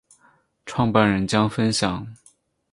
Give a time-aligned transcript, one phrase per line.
[0.65, 2.11] 创办人将分享